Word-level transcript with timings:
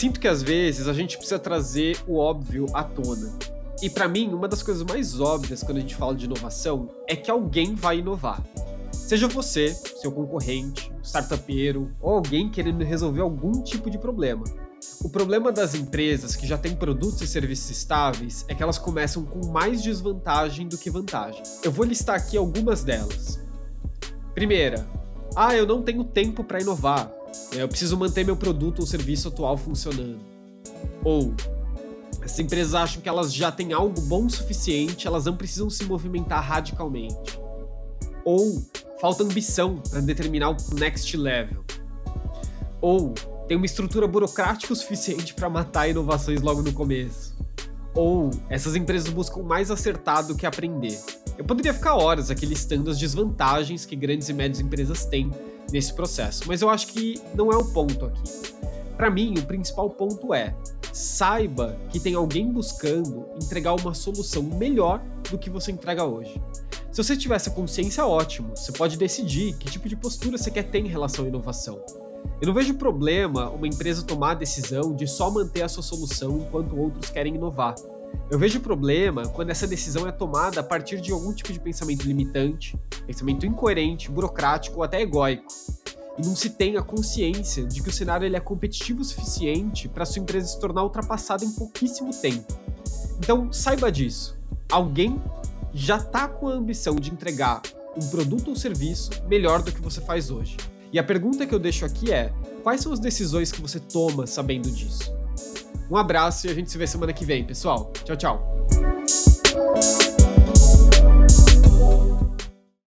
Sinto 0.00 0.18
que 0.18 0.26
às 0.26 0.42
vezes 0.42 0.88
a 0.88 0.94
gente 0.94 1.18
precisa 1.18 1.38
trazer 1.38 2.02
o 2.08 2.16
óbvio 2.16 2.64
à 2.72 2.82
tona. 2.82 3.30
E 3.82 3.90
para 3.90 4.08
mim, 4.08 4.32
uma 4.32 4.48
das 4.48 4.62
coisas 4.62 4.82
mais 4.82 5.20
óbvias 5.20 5.62
quando 5.62 5.76
a 5.76 5.80
gente 5.80 5.94
fala 5.94 6.14
de 6.14 6.24
inovação 6.24 6.88
é 7.06 7.14
que 7.14 7.30
alguém 7.30 7.74
vai 7.74 7.98
inovar. 7.98 8.42
Seja 8.90 9.28
você, 9.28 9.74
seu 9.74 10.10
concorrente, 10.10 10.90
startupeiro 11.02 11.92
ou 12.00 12.14
alguém 12.14 12.48
querendo 12.48 12.82
resolver 12.82 13.20
algum 13.20 13.62
tipo 13.62 13.90
de 13.90 13.98
problema. 13.98 14.44
O 15.04 15.10
problema 15.10 15.52
das 15.52 15.74
empresas 15.74 16.34
que 16.34 16.46
já 16.46 16.56
têm 16.56 16.74
produtos 16.74 17.20
e 17.20 17.26
serviços 17.26 17.68
estáveis 17.68 18.46
é 18.48 18.54
que 18.54 18.62
elas 18.62 18.78
começam 18.78 19.22
com 19.22 19.48
mais 19.48 19.82
desvantagem 19.82 20.66
do 20.66 20.78
que 20.78 20.88
vantagem. 20.88 21.42
Eu 21.62 21.70
vou 21.70 21.84
listar 21.84 22.16
aqui 22.16 22.38
algumas 22.38 22.82
delas. 22.82 23.38
Primeira, 24.32 24.82
ah, 25.36 25.54
eu 25.54 25.66
não 25.66 25.82
tenho 25.82 26.04
tempo 26.04 26.42
para 26.42 26.62
inovar. 26.62 27.19
Eu 27.52 27.68
preciso 27.68 27.96
manter 27.96 28.24
meu 28.24 28.36
produto 28.36 28.80
ou 28.80 28.86
serviço 28.86 29.28
atual 29.28 29.56
funcionando. 29.56 30.20
Ou 31.04 31.34
essas 32.22 32.38
empresas 32.38 32.74
acham 32.74 33.00
que 33.00 33.08
elas 33.08 33.32
já 33.32 33.50
têm 33.50 33.72
algo 33.72 34.00
bom 34.02 34.26
o 34.26 34.30
suficiente, 34.30 35.06
elas 35.06 35.24
não 35.24 35.36
precisam 35.36 35.70
se 35.70 35.84
movimentar 35.84 36.42
radicalmente. 36.44 37.38
Ou 38.24 38.62
falta 39.00 39.22
ambição 39.22 39.76
para 39.76 40.00
determinar 40.00 40.50
o 40.50 40.56
next 40.74 41.16
level. 41.16 41.64
Ou 42.80 43.14
tem 43.48 43.56
uma 43.56 43.66
estrutura 43.66 44.06
burocrática 44.06 44.72
o 44.72 44.76
suficiente 44.76 45.34
para 45.34 45.48
matar 45.48 45.88
inovações 45.88 46.40
logo 46.40 46.62
no 46.62 46.72
começo. 46.72 47.36
Ou 47.94 48.30
essas 48.48 48.76
empresas 48.76 49.08
buscam 49.08 49.42
mais 49.42 49.70
acertar 49.70 50.24
do 50.26 50.36
que 50.36 50.46
aprender. 50.46 50.98
Eu 51.40 51.46
poderia 51.46 51.72
ficar 51.72 51.94
horas 51.94 52.30
aqui 52.30 52.44
listando 52.44 52.90
as 52.90 52.98
desvantagens 52.98 53.86
que 53.86 53.96
grandes 53.96 54.28
e 54.28 54.32
médias 54.34 54.60
empresas 54.60 55.06
têm 55.06 55.30
nesse 55.72 55.94
processo, 55.94 56.44
mas 56.46 56.60
eu 56.60 56.68
acho 56.68 56.88
que 56.88 57.18
não 57.34 57.50
é 57.50 57.56
o 57.56 57.64
ponto 57.64 58.04
aqui. 58.04 58.22
Para 58.94 59.08
mim, 59.08 59.32
o 59.38 59.46
principal 59.46 59.88
ponto 59.88 60.34
é 60.34 60.54
saiba 60.92 61.78
que 61.88 61.98
tem 61.98 62.14
alguém 62.14 62.52
buscando 62.52 63.24
entregar 63.42 63.72
uma 63.72 63.94
solução 63.94 64.42
melhor 64.42 65.02
do 65.30 65.38
que 65.38 65.48
você 65.48 65.72
entrega 65.72 66.04
hoje. 66.04 66.38
Se 66.92 67.02
você 67.02 67.16
tiver 67.16 67.36
essa 67.36 67.50
consciência, 67.50 68.04
ótimo. 68.04 68.54
Você 68.54 68.70
pode 68.70 68.98
decidir 68.98 69.54
que 69.54 69.70
tipo 69.70 69.88
de 69.88 69.96
postura 69.96 70.36
você 70.36 70.50
quer 70.50 70.64
ter 70.64 70.80
em 70.80 70.88
relação 70.88 71.24
à 71.24 71.28
inovação. 71.28 71.82
Eu 72.38 72.48
não 72.48 72.52
vejo 72.52 72.74
problema 72.74 73.48
uma 73.48 73.66
empresa 73.66 74.02
tomar 74.02 74.32
a 74.32 74.34
decisão 74.34 74.94
de 74.94 75.06
só 75.06 75.30
manter 75.30 75.62
a 75.62 75.68
sua 75.70 75.82
solução 75.82 76.36
enquanto 76.36 76.78
outros 76.78 77.08
querem 77.08 77.34
inovar. 77.36 77.76
Eu 78.30 78.38
vejo 78.38 78.60
problema 78.60 79.26
quando 79.26 79.50
essa 79.50 79.66
decisão 79.66 80.06
é 80.06 80.12
tomada 80.12 80.60
a 80.60 80.62
partir 80.62 81.00
de 81.00 81.10
algum 81.10 81.32
tipo 81.32 81.52
de 81.52 81.58
pensamento 81.58 82.06
limitante, 82.06 82.78
pensamento 83.04 83.44
incoerente, 83.44 84.08
burocrático 84.08 84.76
ou 84.76 84.84
até 84.84 85.02
egóico 85.02 85.52
e 86.16 86.24
não 86.24 86.36
se 86.36 86.50
tem 86.50 86.76
a 86.76 86.82
consciência 86.82 87.64
de 87.64 87.82
que 87.82 87.88
o 87.88 87.92
cenário 87.92 88.24
ele 88.24 88.36
é 88.36 88.40
competitivo 88.40 89.00
o 89.00 89.04
suficiente 89.04 89.88
para 89.88 90.04
sua 90.04 90.22
empresa 90.22 90.46
se 90.46 90.60
tornar 90.60 90.84
ultrapassada 90.84 91.44
em 91.44 91.50
pouquíssimo 91.50 92.12
tempo. 92.12 92.56
Então, 93.18 93.52
saiba 93.52 93.90
disso. 93.90 94.38
Alguém 94.70 95.20
já 95.74 95.96
está 95.96 96.28
com 96.28 96.46
a 96.46 96.52
ambição 96.52 96.94
de 96.94 97.10
entregar 97.10 97.62
um 97.96 98.06
produto 98.10 98.48
ou 98.48 98.56
serviço 98.56 99.10
melhor 99.26 99.60
do 99.60 99.72
que 99.72 99.80
você 99.80 100.00
faz 100.00 100.30
hoje. 100.30 100.56
E 100.92 100.98
a 100.98 101.04
pergunta 101.04 101.46
que 101.46 101.54
eu 101.54 101.58
deixo 101.58 101.84
aqui 101.84 102.12
é: 102.12 102.32
quais 102.62 102.80
são 102.80 102.92
as 102.92 103.00
decisões 103.00 103.50
que 103.50 103.60
você 103.60 103.80
toma 103.80 104.26
sabendo 104.26 104.70
disso? 104.70 105.19
Um 105.90 105.96
abraço 105.96 106.46
e 106.46 106.50
a 106.50 106.54
gente 106.54 106.70
se 106.70 106.78
vê 106.78 106.86
semana 106.86 107.12
que 107.12 107.24
vem, 107.24 107.44
pessoal. 107.44 107.92
Tchau, 108.04 108.16
tchau. 108.16 109.29